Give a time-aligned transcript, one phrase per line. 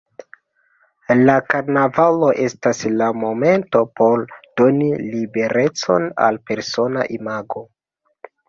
[1.29, 4.25] La Karnavalo estas la momento por
[4.63, 7.67] doni liberecon al persona imago.